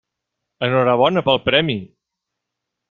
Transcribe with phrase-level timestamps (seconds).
[0.69, 1.79] Enhorabona pel premi.